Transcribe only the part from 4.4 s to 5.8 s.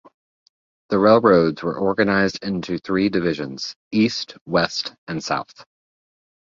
West, and South.